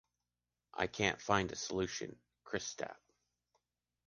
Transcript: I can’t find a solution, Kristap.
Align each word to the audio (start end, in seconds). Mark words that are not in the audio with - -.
I 0.73 0.87
can’t 0.87 1.21
find 1.21 1.51
a 1.51 1.55
solution, 1.55 2.19
Kristap. 2.43 2.97